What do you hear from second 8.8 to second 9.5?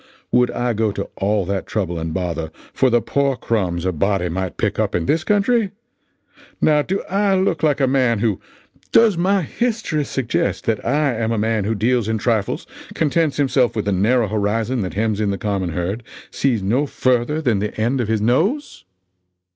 does my